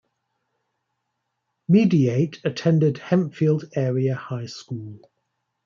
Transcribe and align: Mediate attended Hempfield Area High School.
Mediate 1.67 2.39
attended 2.43 2.97
Hempfield 2.97 3.65
Area 3.75 4.15
High 4.15 4.47
School. 4.47 4.97